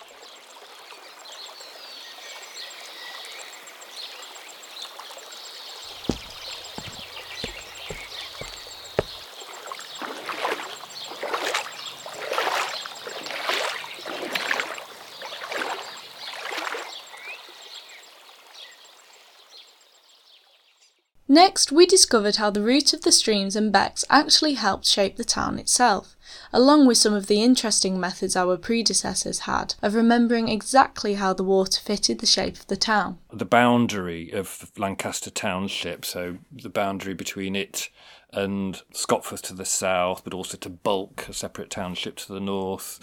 Next, 21.38 21.72
we 21.72 21.86
discovered 21.86 22.38
how 22.38 22.50
the 22.50 22.64
route 22.64 22.94
of 22.94 23.04
the 23.04 23.12
streams 23.12 23.56
and 23.56 23.72
becks 23.72 24.04
actually 24.10 24.56
helped 24.56 24.88
shape 24.88 25.18
the 25.18 25.24
town 25.24 25.60
itself, 25.60 26.18
along 26.52 26.88
with 26.88 26.98
some 26.98 27.14
of 27.14 27.28
the 27.28 27.44
interesting 27.44 28.00
methods 28.00 28.36
our 28.36 28.58
predecessors 28.58 29.42
had 29.42 29.76
of 29.84 29.94
remembering 29.94 30.50
exactly 30.50 31.14
how 31.14 31.34
the 31.34 31.44
water 31.44 31.80
fitted 31.80 32.18
the 32.18 32.26
shape 32.26 32.56
of 32.56 32.66
the 32.66 32.76
town. 32.76 33.20
The 33.32 33.46
boundary 33.46 34.32
of 34.32 34.72
Lancaster 34.80 35.30
Township, 35.30 36.06
so 36.06 36.40
the 36.52 36.70
boundary 36.70 37.14
between 37.14 37.56
it 37.56 37.90
and 38.34 38.82
Scotforth 38.92 39.44
to 39.44 39.54
the 39.54 39.64
south, 39.64 40.24
but 40.24 40.34
also 40.34 40.58
to 40.58 40.70
Bulk, 40.70 41.28
a 41.30 41.34
separate 41.34 41.70
township 41.70 42.16
to 42.16 42.34
the 42.34 42.40
north, 42.40 43.00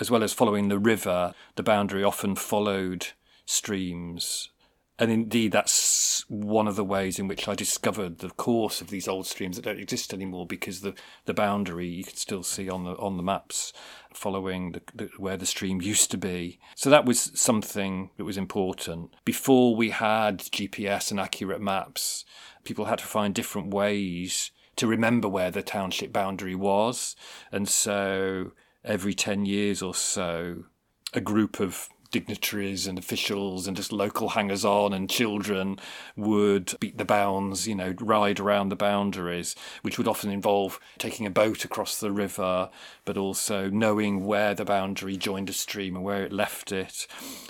as 0.00 0.10
well 0.10 0.24
as 0.24 0.32
following 0.32 0.66
the 0.66 0.80
river, 0.80 1.32
the 1.54 1.62
boundary 1.62 2.02
often 2.02 2.34
followed 2.34 3.06
streams. 3.46 4.50
And 4.98 5.12
indeed, 5.12 5.52
that's 5.52 6.24
one 6.28 6.66
of 6.66 6.74
the 6.74 6.84
ways 6.84 7.18
in 7.18 7.28
which 7.28 7.46
I 7.46 7.54
discovered 7.54 8.18
the 8.18 8.30
course 8.30 8.80
of 8.80 8.90
these 8.90 9.06
old 9.06 9.26
streams 9.26 9.56
that 9.56 9.64
don't 9.64 9.78
exist 9.78 10.12
anymore 10.12 10.44
because 10.44 10.80
the, 10.80 10.94
the 11.24 11.34
boundary 11.34 11.86
you 11.86 12.02
can 12.02 12.16
still 12.16 12.42
see 12.42 12.68
on 12.68 12.84
the 12.84 12.96
on 12.96 13.16
the 13.16 13.22
maps 13.22 13.72
following 14.12 14.72
the, 14.72 14.82
the, 14.94 15.10
where 15.16 15.36
the 15.36 15.46
stream 15.46 15.80
used 15.80 16.10
to 16.10 16.18
be. 16.18 16.58
So 16.74 16.90
that 16.90 17.04
was 17.04 17.30
something 17.34 18.10
that 18.16 18.24
was 18.24 18.36
important. 18.36 19.14
Before 19.24 19.76
we 19.76 19.90
had 19.90 20.38
GPS 20.38 21.12
and 21.12 21.20
accurate 21.20 21.60
maps, 21.60 22.24
people 22.64 22.86
had 22.86 22.98
to 22.98 23.06
find 23.06 23.34
different 23.34 23.72
ways 23.72 24.50
to 24.76 24.86
remember 24.86 25.28
where 25.28 25.50
the 25.50 25.62
township 25.62 26.12
boundary 26.12 26.54
was. 26.54 27.14
And 27.52 27.68
so 27.68 28.52
every 28.84 29.14
10 29.14 29.46
years 29.46 29.82
or 29.82 29.94
so, 29.94 30.64
a 31.12 31.20
group 31.20 31.60
of 31.60 31.88
dignitaries 32.10 32.86
and 32.86 32.98
officials 32.98 33.66
and 33.66 33.76
just 33.76 33.92
local 33.92 34.30
hangers 34.30 34.64
on 34.64 34.92
and 34.92 35.10
children 35.10 35.78
would 36.16 36.74
beat 36.80 36.98
the 36.98 37.04
bounds, 37.04 37.66
you 37.68 37.74
know, 37.74 37.94
ride 38.00 38.40
around 38.40 38.68
the 38.68 38.76
boundaries, 38.76 39.54
which 39.82 39.98
would 39.98 40.08
often 40.08 40.30
involve 40.30 40.80
taking 40.98 41.26
a 41.26 41.30
boat 41.30 41.64
across 41.64 42.00
the 42.00 42.12
river, 42.12 42.70
but 43.04 43.16
also 43.16 43.68
knowing 43.70 44.24
where 44.24 44.54
the 44.54 44.64
boundary 44.64 45.16
joined 45.16 45.50
a 45.50 45.52
stream 45.52 45.96
and 45.96 46.04
where 46.04 46.24
it 46.24 46.32
left 46.32 46.72
it. 46.72 47.06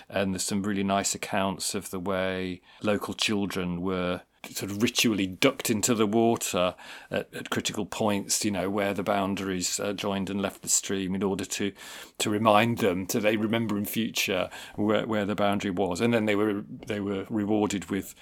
And 0.09 0.35
there's 0.35 0.43
some 0.43 0.63
really 0.63 0.85
nice 0.85 1.15
accounts 1.15 1.75
of 1.75 1.91
the 1.91 2.01
way 2.01 2.61
local 2.83 3.15
children 3.15 3.81
were 3.81 4.23
sort 4.47 4.71
of 4.71 4.83
ritually 4.83 5.27
ducked 5.27 5.71
into 5.71 5.95
the 5.95 6.07
water 6.07 6.75
at, 7.11 7.33
at 7.35 7.51
critical 7.51 7.87
points, 7.87 8.45
you 8.45 8.51
know, 8.51 8.71
where 8.71 8.95
the 8.95 9.03
boundaries 9.03 9.79
uh, 9.81 9.93
joined 9.93 10.31
and 10.31 10.41
left 10.41 10.63
the 10.63 10.69
stream 10.69 11.15
in 11.15 11.23
order 11.23 11.45
to 11.45 11.73
to 12.19 12.31
remind 12.31 12.79
them 12.79 13.07
to 13.07 13.21
they 13.21 13.37
remember 13.37 13.77
in 13.77 13.85
future 13.85 14.49
where, 14.77 15.07
where 15.07 15.25
the 15.25 15.35
boundary 15.35 15.71
was. 15.71 16.01
And 16.01 16.13
then 16.15 16.27
they 16.27 16.37
were 16.37 16.65
they 16.87 17.01
were 17.01 17.27
rewarded 17.29 17.91
with 17.91 18.15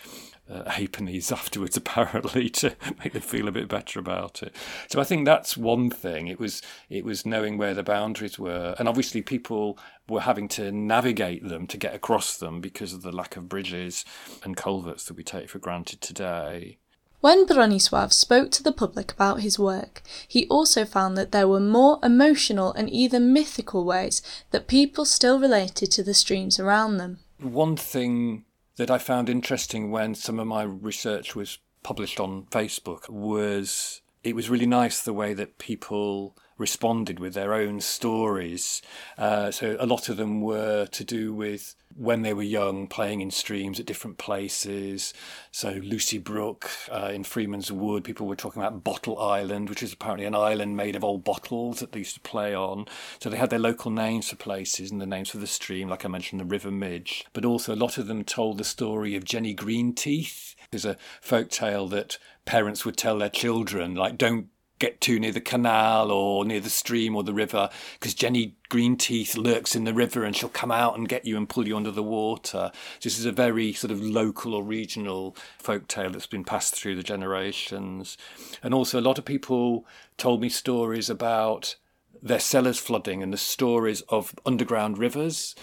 uh, 0.50 0.64
halfpennies 0.64 1.32
afterwards, 1.32 1.76
apparently, 1.76 2.48
to 2.50 2.76
make 2.98 3.12
them 3.12 3.22
feel 3.22 3.48
a 3.48 3.52
bit 3.52 3.68
better 3.68 3.98
about 3.98 4.42
it. 4.42 4.54
So 4.88 5.00
I 5.00 5.04
think 5.04 5.24
that's 5.24 5.56
one 5.56 5.90
thing. 5.90 6.28
It 6.28 6.38
was 6.38 6.62
it 6.88 7.04
was 7.04 7.26
knowing 7.26 7.58
where 7.58 7.74
the 7.74 7.82
boundaries 7.82 8.38
were, 8.38 8.74
and 8.78 8.88
obviously 8.88 9.22
people 9.22 9.78
were 10.08 10.20
having 10.20 10.48
to 10.48 10.70
navigate 10.70 11.48
them 11.48 11.66
to 11.66 11.76
get 11.76 11.94
across 11.94 12.36
them 12.36 12.60
because 12.60 12.92
of 12.92 13.02
the 13.02 13.12
lack 13.12 13.36
of 13.36 13.48
bridges 13.48 14.04
and 14.44 14.56
culverts 14.56 15.04
that 15.06 15.16
we 15.16 15.24
take 15.24 15.48
for 15.48 15.58
granted 15.58 16.00
today. 16.00 16.78
When 17.20 17.46
Bronisław 17.46 18.12
spoke 18.12 18.52
to 18.52 18.62
the 18.62 18.70
public 18.70 19.10
about 19.10 19.40
his 19.40 19.58
work, 19.58 20.02
he 20.28 20.46
also 20.46 20.84
found 20.84 21.16
that 21.16 21.32
there 21.32 21.48
were 21.48 21.58
more 21.58 21.98
emotional 22.02 22.72
and 22.74 22.88
even 22.88 23.32
mythical 23.32 23.84
ways 23.84 24.22
that 24.52 24.68
people 24.68 25.04
still 25.04 25.40
related 25.40 25.90
to 25.92 26.04
the 26.04 26.14
streams 26.14 26.60
around 26.60 26.98
them. 26.98 27.18
One 27.40 27.76
thing 27.76 28.44
that 28.76 28.90
I 28.90 28.98
found 28.98 29.28
interesting 29.28 29.90
when 29.90 30.14
some 30.14 30.38
of 30.38 30.46
my 30.46 30.62
research 30.62 31.34
was 31.34 31.58
published 31.82 32.20
on 32.20 32.46
Facebook 32.50 33.08
was 33.08 34.02
it 34.22 34.34
was 34.34 34.50
really 34.50 34.66
nice 34.66 35.02
the 35.02 35.12
way 35.12 35.34
that 35.34 35.58
people 35.58 36.36
responded 36.58 37.20
with 37.20 37.34
their 37.34 37.54
own 37.54 37.80
stories. 37.80 38.82
Uh, 39.16 39.50
so 39.52 39.76
a 39.78 39.86
lot 39.86 40.08
of 40.08 40.16
them 40.16 40.40
were 40.40 40.86
to 40.86 41.04
do 41.04 41.32
with 41.32 41.76
when 41.96 42.22
they 42.22 42.34
were 42.34 42.42
young, 42.42 42.86
playing 42.86 43.20
in 43.20 43.30
streams 43.30 43.80
at 43.80 43.86
different 43.86 44.18
places. 44.18 45.14
So 45.50 45.80
Lucy 45.82 46.18
Brook 46.18 46.70
uh, 46.90 47.10
in 47.12 47.24
Freeman's 47.24 47.72
Wood, 47.72 48.04
people 48.04 48.26
were 48.26 48.36
talking 48.36 48.62
about 48.62 48.84
Bottle 48.84 49.18
Island, 49.18 49.68
which 49.68 49.82
is 49.82 49.92
apparently 49.92 50.26
an 50.26 50.34
island 50.34 50.76
made 50.76 50.96
of 50.96 51.04
old 51.04 51.24
bottles 51.24 51.80
that 51.80 51.92
they 51.92 52.00
used 52.00 52.14
to 52.14 52.20
play 52.20 52.54
on. 52.54 52.86
So 53.18 53.30
they 53.30 53.36
had 53.36 53.50
their 53.50 53.58
local 53.58 53.90
names 53.90 54.28
for 54.28 54.36
places 54.36 54.90
and 54.90 55.00
the 55.00 55.06
names 55.06 55.30
for 55.30 55.38
the 55.38 55.46
stream, 55.46 55.88
like 55.88 56.04
I 56.04 56.08
mentioned, 56.08 56.40
the 56.40 56.44
River 56.44 56.70
Midge. 56.70 57.24
But 57.32 57.44
also 57.44 57.74
a 57.74 57.76
lot 57.76 57.98
of 57.98 58.06
them 58.06 58.24
told 58.24 58.58
the 58.58 58.64
story 58.64 59.16
of 59.16 59.24
Jenny 59.24 59.54
Greenteeth. 59.54 60.54
There's 60.70 60.84
a 60.84 60.96
folk 61.20 61.48
tale 61.48 61.88
that 61.88 62.18
parents 62.44 62.84
would 62.84 62.96
tell 62.96 63.18
their 63.18 63.28
children, 63.28 63.94
like, 63.94 64.18
don't 64.18 64.48
get 64.78 65.00
too 65.00 65.18
near 65.18 65.32
the 65.32 65.40
canal 65.40 66.10
or 66.10 66.44
near 66.44 66.60
the 66.60 66.70
stream 66.70 67.16
or 67.16 67.22
the 67.22 67.32
river 67.32 67.68
because 67.94 68.14
Jenny 68.14 68.56
Greenteeth 68.70 69.36
lurks 69.36 69.74
in 69.74 69.84
the 69.84 69.94
river 69.94 70.24
and 70.24 70.34
she'll 70.34 70.48
come 70.48 70.72
out 70.72 70.96
and 70.96 71.08
get 71.08 71.24
you 71.24 71.36
and 71.36 71.48
pull 71.48 71.66
you 71.66 71.76
under 71.76 71.90
the 71.90 72.02
water. 72.02 72.70
This 73.02 73.18
is 73.18 73.24
a 73.24 73.32
very 73.32 73.72
sort 73.72 73.90
of 73.90 74.02
local 74.02 74.54
or 74.54 74.62
regional 74.62 75.36
folk 75.58 75.88
tale 75.88 76.10
that's 76.10 76.26
been 76.26 76.44
passed 76.44 76.74
through 76.74 76.96
the 76.96 77.02
generations. 77.02 78.18
And 78.62 78.74
also, 78.74 79.00
a 79.00 79.02
lot 79.02 79.18
of 79.18 79.24
people 79.24 79.86
told 80.16 80.40
me 80.40 80.48
stories 80.48 81.08
about 81.08 81.76
their 82.22 82.40
cellars 82.40 82.78
flooding 82.78 83.22
and 83.22 83.32
the 83.32 83.38
stories 83.38 84.00
of 84.08 84.34
underground 84.44 84.98
rivers 84.98 85.54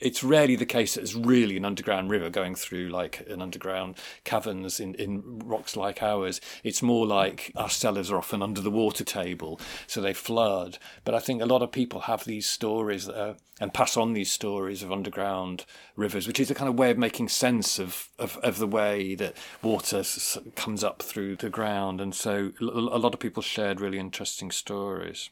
it's 0.00 0.22
rarely 0.22 0.56
the 0.56 0.66
case 0.66 0.94
that 0.94 1.02
it's 1.02 1.14
really 1.14 1.56
an 1.56 1.64
underground 1.64 2.10
river 2.10 2.30
going 2.30 2.54
through 2.54 2.88
like 2.88 3.26
an 3.28 3.42
underground 3.42 3.96
caverns 4.24 4.78
in, 4.78 4.94
in 4.94 5.40
rocks 5.40 5.76
like 5.76 6.02
ours. 6.02 6.40
It's 6.62 6.82
more 6.82 7.06
like 7.06 7.52
our 7.56 7.70
cellars 7.70 8.10
are 8.10 8.18
often 8.18 8.42
under 8.42 8.60
the 8.60 8.70
water 8.70 9.04
table, 9.04 9.60
so 9.86 10.00
they 10.00 10.14
flood. 10.14 10.78
But 11.04 11.14
I 11.14 11.18
think 11.18 11.42
a 11.42 11.46
lot 11.46 11.62
of 11.62 11.72
people 11.72 12.02
have 12.02 12.24
these 12.24 12.46
stories 12.46 13.08
are, 13.08 13.36
and 13.60 13.74
pass 13.74 13.96
on 13.96 14.12
these 14.12 14.30
stories 14.30 14.82
of 14.82 14.92
underground 14.92 15.64
rivers, 15.96 16.26
which 16.26 16.38
is 16.38 16.50
a 16.50 16.54
kind 16.54 16.68
of 16.68 16.78
way 16.78 16.90
of 16.90 16.98
making 16.98 17.28
sense 17.28 17.78
of, 17.78 18.08
of, 18.18 18.36
of 18.38 18.58
the 18.58 18.68
way 18.68 19.16
that 19.16 19.36
water 19.62 20.04
comes 20.54 20.84
up 20.84 21.02
through 21.02 21.36
the 21.36 21.50
ground. 21.50 22.00
And 22.00 22.14
so 22.14 22.52
a 22.60 22.64
lot 22.64 23.14
of 23.14 23.20
people 23.20 23.42
shared 23.42 23.80
really 23.80 23.98
interesting 23.98 24.52
stories. 24.52 25.30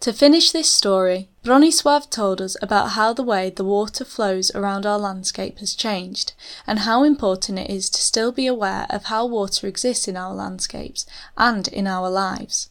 To 0.00 0.14
finish 0.14 0.50
this 0.50 0.72
story, 0.72 1.28
Bronisław 1.44 2.08
told 2.08 2.40
us 2.40 2.56
about 2.62 2.92
how 2.92 3.12
the 3.12 3.22
way 3.22 3.50
the 3.50 3.64
water 3.64 4.02
flows 4.02 4.50
around 4.54 4.86
our 4.86 4.98
landscape 4.98 5.58
has 5.58 5.74
changed, 5.74 6.32
and 6.66 6.80
how 6.80 7.04
important 7.04 7.58
it 7.58 7.68
is 7.68 7.90
to 7.90 8.00
still 8.00 8.32
be 8.32 8.46
aware 8.46 8.86
of 8.88 9.04
how 9.04 9.26
water 9.26 9.66
exists 9.66 10.08
in 10.08 10.16
our 10.16 10.34
landscapes 10.34 11.04
and 11.36 11.68
in 11.68 11.86
our 11.86 12.08
lives. 12.08 12.70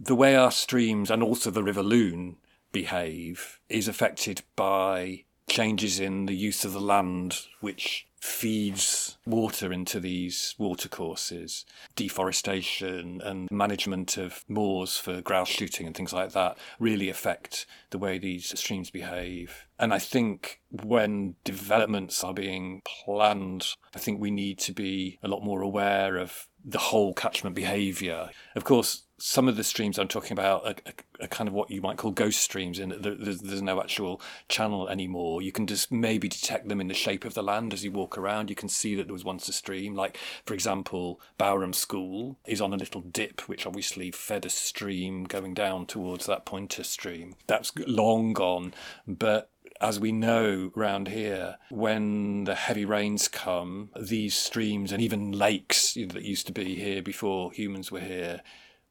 The 0.00 0.16
way 0.16 0.34
our 0.34 0.50
streams 0.50 1.12
and 1.12 1.22
also 1.22 1.52
the 1.52 1.62
River 1.62 1.84
Lune 1.84 2.38
behave 2.72 3.60
is 3.68 3.86
affected 3.86 4.42
by 4.56 5.22
changes 5.48 6.00
in 6.00 6.26
the 6.26 6.34
use 6.34 6.64
of 6.64 6.72
the 6.72 6.80
land, 6.80 7.42
which 7.60 8.08
feeds 8.24 9.18
water 9.26 9.70
into 9.70 10.00
these 10.00 10.54
watercourses. 10.56 11.66
Deforestation 11.94 13.20
and 13.22 13.50
management 13.50 14.16
of 14.16 14.42
moors 14.48 14.96
for 14.96 15.20
grouse 15.20 15.50
shooting 15.50 15.86
and 15.86 15.94
things 15.94 16.12
like 16.12 16.32
that 16.32 16.56
really 16.78 17.10
affect 17.10 17.66
the 17.90 17.98
way 17.98 18.16
these 18.16 18.58
streams 18.58 18.88
behave. 18.88 19.66
And 19.78 19.92
I 19.92 19.98
think 19.98 20.62
when 20.70 21.34
developments 21.44 22.24
are 22.24 22.32
being 22.32 22.80
planned, 22.86 23.66
I 23.94 23.98
think 23.98 24.20
we 24.20 24.30
need 24.30 24.58
to 24.60 24.72
be 24.72 25.18
a 25.22 25.28
lot 25.28 25.44
more 25.44 25.60
aware 25.60 26.16
of 26.16 26.48
the 26.64 26.78
whole 26.78 27.12
catchment 27.12 27.54
behaviour. 27.54 28.30
Of 28.56 28.64
course, 28.64 29.02
some 29.18 29.48
of 29.48 29.56
the 29.56 29.64
streams 29.64 29.98
I'm 29.98 30.08
talking 30.08 30.32
about 30.32 30.66
are, 30.66 30.74
are, 31.20 31.28
kind 31.28 31.48
of 31.48 31.54
what 31.54 31.70
you 31.70 31.80
might 31.80 31.96
call 31.96 32.10
ghost 32.10 32.40
streams, 32.40 32.78
and 32.78 32.92
there's, 32.92 33.40
there's, 33.40 33.62
no 33.62 33.80
actual 33.80 34.20
channel 34.48 34.88
anymore. 34.88 35.40
You 35.40 35.52
can 35.52 35.66
just 35.66 35.92
maybe 35.92 36.28
detect 36.28 36.68
them 36.68 36.80
in 36.80 36.88
the 36.88 36.94
shape 36.94 37.24
of 37.24 37.34
the 37.34 37.42
land 37.42 37.72
as 37.72 37.84
you 37.84 37.92
walk 37.92 38.18
around. 38.18 38.50
You 38.50 38.56
can 38.56 38.68
see 38.68 38.94
that 38.96 39.06
there 39.06 39.12
was 39.12 39.24
once 39.24 39.48
a 39.48 39.52
stream. 39.52 39.94
Like, 39.94 40.18
for 40.44 40.54
example, 40.54 41.20
Bowerham 41.38 41.74
School 41.74 42.38
is 42.46 42.60
on 42.60 42.74
a 42.74 42.76
little 42.76 43.02
dip, 43.02 43.42
which 43.42 43.66
obviously 43.66 44.10
fed 44.10 44.44
a 44.44 44.50
stream 44.50 45.24
going 45.24 45.54
down 45.54 45.86
towards 45.86 46.26
that 46.26 46.44
pointer 46.44 46.84
stream. 46.84 47.36
That's 47.46 47.72
long 47.86 48.32
gone, 48.32 48.74
but 49.06 49.50
as 49.80 50.00
we 50.00 50.12
know 50.12 50.70
round 50.74 51.08
here, 51.08 51.56
when 51.70 52.44
the 52.44 52.54
heavy 52.54 52.84
rains 52.84 53.28
come, 53.28 53.90
these 54.00 54.34
streams 54.34 54.92
and 54.92 55.02
even 55.02 55.32
lakes 55.32 55.94
that 55.94 56.22
used 56.22 56.46
to 56.46 56.52
be 56.52 56.74
here 56.74 57.02
before 57.02 57.52
humans 57.52 57.90
were 57.90 58.00
here 58.00 58.40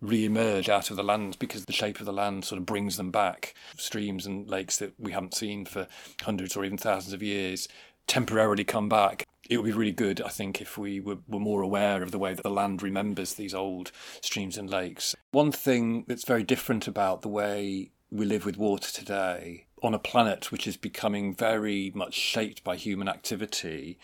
re-emerge 0.04 0.70
out 0.70 0.92
of 0.92 0.98
the 0.98 1.04
land 1.04 1.38
because 1.40 1.66
the 1.66 1.74
shape 1.74 2.00
of 2.00 2.06
the 2.06 2.14
land 2.14 2.46
sort 2.46 2.60
of 2.60 2.66
brings 2.66 2.98
them 2.98 3.10
back. 3.10 3.56
Streams 3.78 4.26
and 4.26 4.48
lakes 4.48 4.78
that 4.78 4.94
we 5.00 5.14
haven't 5.14 5.34
seen 5.34 5.66
for 5.66 5.88
hundreds 6.22 6.56
or 6.56 6.66
even 6.66 6.78
thousands 6.78 7.14
of 7.14 7.24
years 7.24 7.68
temporarily 8.06 8.66
come 8.66 8.90
back. 8.90 9.26
It 9.50 9.58
would 9.58 9.66
be 9.66 9.72
really 9.72 9.92
good, 9.92 10.22
I 10.22 10.30
think, 10.30 10.62
if 10.62 10.78
we 10.78 11.00
were, 11.00 11.18
were 11.28 11.40
more 11.40 11.62
aware 11.62 12.04
of 12.04 12.12
the 12.12 12.20
way 12.20 12.34
that 12.34 12.44
the 12.44 12.50
land 12.50 12.84
remembers 12.84 13.34
these 13.34 13.54
old 13.54 13.92
streams 14.22 14.58
and 14.58 14.70
lakes. 14.70 15.16
One 15.32 15.52
thing 15.52 16.06
that's 16.08 16.26
very 16.26 16.44
different 16.44 16.88
about 16.88 17.22
the 17.22 17.30
way 17.30 17.92
we 18.12 18.26
live 18.26 18.46
with 18.46 18.58
water 18.58 18.92
today 18.92 19.66
on 19.82 19.94
a 19.94 20.00
planet 20.00 20.52
which 20.52 20.66
is 20.66 20.78
becoming 20.78 21.36
very 21.36 21.92
much 21.94 22.14
shaped 22.14 22.64
by 22.64 22.76
human 22.76 23.10
activity 23.10 23.98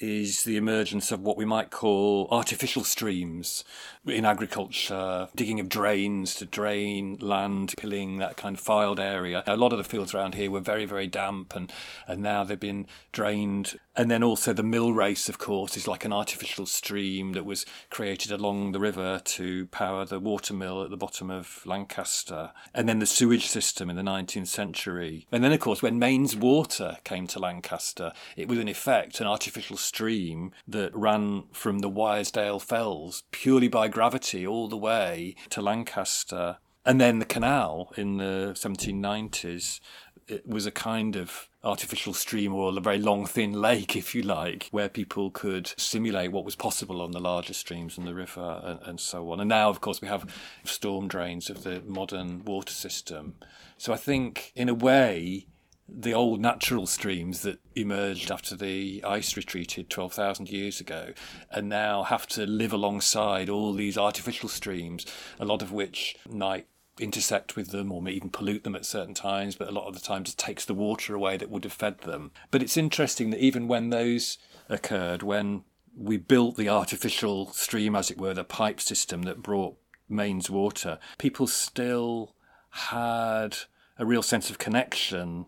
is 0.00 0.44
the 0.44 0.56
emergence 0.56 1.10
of 1.10 1.20
what 1.20 1.36
we 1.36 1.44
might 1.44 1.70
call 1.70 2.28
artificial 2.30 2.84
streams 2.84 3.64
in 4.06 4.24
agriculture, 4.24 5.28
digging 5.34 5.60
of 5.60 5.68
drains 5.68 6.34
to 6.36 6.46
drain 6.46 7.18
land, 7.20 7.74
pilling 7.76 8.18
that 8.18 8.36
kind 8.36 8.56
of 8.56 8.60
filed 8.60 9.00
area. 9.00 9.42
A 9.46 9.56
lot 9.56 9.72
of 9.72 9.78
the 9.78 9.84
fields 9.84 10.14
around 10.14 10.34
here 10.34 10.50
were 10.50 10.60
very, 10.60 10.84
very 10.84 11.06
damp 11.06 11.54
and, 11.54 11.72
and 12.06 12.22
now 12.22 12.44
they've 12.44 12.58
been 12.58 12.86
drained 13.12 13.78
And 13.98 14.08
then 14.12 14.22
also 14.22 14.52
the 14.52 14.62
mill 14.62 14.92
race, 14.92 15.28
of 15.28 15.38
course, 15.38 15.76
is 15.76 15.88
like 15.88 16.04
an 16.04 16.12
artificial 16.12 16.66
stream 16.66 17.32
that 17.32 17.44
was 17.44 17.66
created 17.90 18.30
along 18.30 18.70
the 18.70 18.78
river 18.78 19.20
to 19.24 19.66
power 19.66 20.04
the 20.04 20.20
water 20.20 20.54
mill 20.54 20.84
at 20.84 20.90
the 20.90 20.96
bottom 20.96 21.32
of 21.32 21.66
Lancaster. 21.66 22.52
And 22.72 22.88
then 22.88 23.00
the 23.00 23.06
sewage 23.06 23.48
system 23.48 23.90
in 23.90 23.96
the 23.96 24.02
19th 24.02 24.46
century. 24.46 25.26
And 25.32 25.42
then, 25.42 25.50
of 25.50 25.58
course, 25.58 25.82
when 25.82 25.98
Mains 25.98 26.36
Water 26.36 26.98
came 27.02 27.26
to 27.26 27.40
Lancaster, 27.40 28.12
it 28.36 28.46
was 28.46 28.60
in 28.60 28.68
effect 28.68 29.20
an 29.20 29.26
artificial 29.26 29.76
stream 29.76 30.52
that 30.68 30.94
ran 30.94 31.46
from 31.52 31.80
the 31.80 31.90
Wyresdale 31.90 32.62
Fells 32.62 33.24
purely 33.32 33.66
by 33.66 33.88
gravity 33.88 34.46
all 34.46 34.68
the 34.68 34.76
way 34.76 35.34
to 35.50 35.60
Lancaster. 35.60 36.58
And 36.86 37.00
then 37.00 37.18
the 37.18 37.24
canal 37.24 37.92
in 37.96 38.18
the 38.18 38.52
1790s 38.54 39.80
it 40.28 40.46
was 40.46 40.66
a 40.66 40.70
kind 40.70 41.16
of 41.16 41.48
artificial 41.68 42.14
stream 42.14 42.54
or 42.54 42.76
a 42.76 42.80
very 42.80 42.98
long, 42.98 43.26
thin 43.26 43.52
lake, 43.52 43.94
if 44.02 44.14
you 44.14 44.22
like, 44.22 44.68
where 44.70 44.88
people 44.88 45.30
could 45.30 45.72
simulate 45.76 46.32
what 46.32 46.44
was 46.44 46.56
possible 46.56 47.00
on 47.02 47.12
the 47.12 47.20
larger 47.20 47.54
streams 47.54 47.98
and 47.98 48.06
the 48.06 48.14
river 48.14 48.60
and, 48.64 48.80
and 48.82 49.00
so 49.00 49.30
on. 49.30 49.40
And 49.40 49.48
now, 49.48 49.68
of 49.68 49.80
course, 49.80 50.00
we 50.00 50.08
have 50.08 50.32
storm 50.64 51.08
drains 51.08 51.50
of 51.50 51.62
the 51.64 51.82
modern 51.86 52.44
water 52.44 52.72
system. 52.72 53.34
So 53.76 53.92
I 53.92 53.96
think, 53.96 54.52
in 54.56 54.68
a 54.68 54.74
way, 54.74 55.46
the 55.88 56.12
old 56.12 56.40
natural 56.40 56.86
streams 56.86 57.40
that 57.42 57.60
emerged 57.74 58.30
after 58.30 58.54
the 58.54 59.02
ice 59.04 59.36
retreated 59.36 59.88
12,000 59.88 60.50
years 60.50 60.80
ago 60.80 61.12
and 61.50 61.68
now 61.68 62.02
have 62.02 62.26
to 62.26 62.46
live 62.46 62.74
alongside 62.74 63.48
all 63.48 63.72
these 63.72 63.96
artificial 63.96 64.50
streams, 64.50 65.06
a 65.40 65.46
lot 65.46 65.62
of 65.62 65.72
which 65.72 66.16
might 66.28 66.66
intersect 67.00 67.56
with 67.56 67.68
them 67.68 67.92
or 67.92 68.06
even 68.08 68.30
pollute 68.30 68.64
them 68.64 68.74
at 68.76 68.84
certain 68.84 69.14
times, 69.14 69.56
but 69.56 69.68
a 69.68 69.72
lot 69.72 69.86
of 69.86 69.94
the 69.94 70.00
times 70.00 70.30
it 70.30 70.36
takes 70.36 70.64
the 70.64 70.74
water 70.74 71.14
away 71.14 71.36
that 71.36 71.50
would 71.50 71.64
have 71.64 71.72
fed 71.72 72.00
them. 72.00 72.32
But 72.50 72.62
it's 72.62 72.76
interesting 72.76 73.30
that 73.30 73.40
even 73.40 73.68
when 73.68 73.90
those 73.90 74.38
occurred, 74.68 75.22
when 75.22 75.64
we 75.96 76.16
built 76.16 76.56
the 76.56 76.68
artificial 76.68 77.52
stream, 77.52 77.96
as 77.96 78.10
it 78.10 78.18
were, 78.18 78.34
the 78.34 78.44
pipe 78.44 78.80
system 78.80 79.22
that 79.22 79.42
brought 79.42 79.76
Mains 80.08 80.48
water, 80.48 80.98
people 81.18 81.46
still 81.46 82.34
had 82.70 83.56
a 83.98 84.06
real 84.06 84.22
sense 84.22 84.50
of 84.50 84.58
connection 84.58 85.46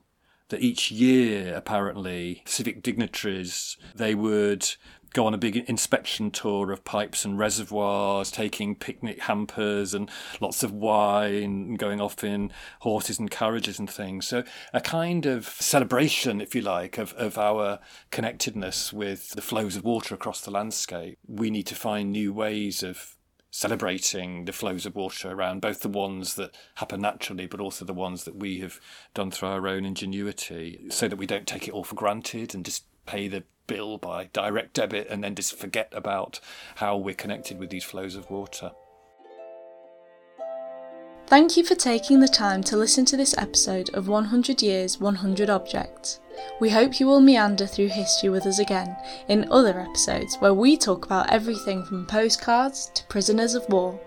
that 0.49 0.61
each 0.61 0.91
year, 0.91 1.55
apparently, 1.55 2.43
civic 2.45 2.83
dignitaries, 2.83 3.77
they 3.95 4.15
would 4.15 4.69
go 5.13 5.27
on 5.27 5.35
a 5.35 5.39
big 5.39 5.57
inspection 5.69 6.31
tour 6.31 6.71
of 6.73 6.85
pipes 6.85 7.25
and 7.25 7.39
reservoirs, 7.39 8.31
taking 8.31 8.75
picnic 8.75 9.23
hampers 9.23 9.95
and 9.95 10.11
lots 10.41 10.63
of 10.63 10.73
wine, 10.73 11.75
going 11.75 12.01
off 12.01 12.23
in 12.23 12.53
horses 12.81 13.19
and 13.19 13.31
carriages 13.31 13.79
and 13.79 13.91
things. 13.91 14.27
So, 14.27 14.45
a 14.73 14.81
kind 14.81 15.27
of 15.27 15.47
celebration, 15.47 16.41
if 16.41 16.55
you 16.55 16.63
like, 16.63 16.99
of, 16.99 17.13
of 17.15 17.39
our 17.39 17.81
connectedness 18.11 18.93
with 18.93 19.31
the 19.31 19.43
flows 19.43 19.77
of 19.77 19.85
water 19.85 20.15
across 20.15 20.41
the 20.41 20.51
landscape. 20.51 21.19
We 21.27 21.51
need 21.51 21.67
to 21.69 21.75
find 21.75 22.13
new 22.13 22.33
ways 22.33 22.83
of 22.83 23.17
celebrating 23.51 24.45
the 24.45 24.53
flows 24.53 24.87
of 24.87 24.95
water 24.95 25.31
around 25.31 25.61
both 25.61 25.81
the 25.81 25.89
ones 25.89 26.35
that 26.35 26.55
happen 26.77 27.01
naturally 27.01 27.47
but 27.47 27.61
also 27.61 27.85
the 27.85 27.93
ones 27.93 28.23
that 28.23 28.37
we 28.37 28.61
have 28.61 28.81
done 29.13 29.31
through 29.31 29.49
our 29.49 29.67
own 29.67 29.85
ingenuity 29.85 30.81
so 30.89 31.09
that 31.09 31.17
we 31.17 31.27
don't 31.27 31.49
take 31.49 31.67
it 31.67 31.75
all 31.75 31.83
for 31.83 31.97
granted 31.97 32.55
and 32.55 32.65
just 32.65 32.85
pay 33.11 33.27
the 33.27 33.43
bill 33.67 33.99
by 33.99 34.31
direct 34.33 34.75
debit 34.75 35.09
and 35.11 35.23
then 35.23 35.35
just 35.35 35.57
forget 35.57 35.93
about 35.93 36.39
how 36.77 36.97
we're 36.97 37.15
connected 37.15 37.59
with 37.59 37.71
these 37.71 37.85
flows 37.85 38.15
of 38.15 38.31
water. 38.31 38.71
Thank 41.27 41.57
you 41.57 41.65
for 41.65 41.77
taking 41.77 42.19
the 42.19 42.29
time 42.29 42.63
to 42.65 42.77
listen 42.77 43.05
to 43.07 43.17
this 43.17 43.37
episode 43.39 43.91
of 43.95 44.09
100 44.09 44.63
Years, 44.63 44.99
100 44.99 45.49
Objects. 45.49 46.21
We 46.61 46.71
hope 46.71 46.99
you 46.99 47.07
will 47.07 47.21
meander 47.21 47.67
through 47.67 47.89
history 47.89 48.31
with 48.31 48.47
us 48.47 48.59
again 48.59 48.97
in 49.29 49.51
other 49.51 49.79
episodes 49.79 50.37
where 50.39 50.55
we 50.55 50.77
talk 50.77 51.07
about 51.07 51.31
everything 51.31 51.85
from 51.85 52.07
postcards 52.07 52.91
to 52.95 53.05
prisoners 53.05 53.55
of 53.55 53.69
war. 53.69 54.01